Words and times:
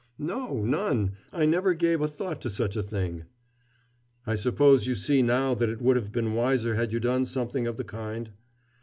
"No, 0.17 0.63
none. 0.63 1.11
I 1.31 1.45
never 1.45 1.75
gave 1.75 2.01
a 2.01 2.07
thought 2.07 2.41
to 2.41 2.49
such 2.49 2.75
a 2.75 2.81
thing." 2.81 3.25
"I 4.25 4.33
suppose 4.33 4.87
you 4.87 4.95
see 4.95 5.21
now 5.21 5.53
that 5.53 5.69
it 5.69 5.79
would 5.79 5.95
have 5.95 6.11
been 6.11 6.33
wiser 6.33 6.73
had 6.73 6.91
you 6.91 6.99
done 6.99 7.27
something 7.27 7.67
of 7.67 7.77
the 7.77 7.83
kind?" 7.83 8.31